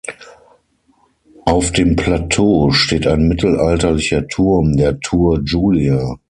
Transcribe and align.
Auf 1.45 1.71
dem 1.73 1.95
Plateau 1.95 2.71
steht 2.71 3.05
ein 3.05 3.27
mittelalterlicher 3.27 4.25
Turm, 4.27 4.75
der 4.75 4.99
"Tour 4.99 5.41
Julia". 5.45 6.15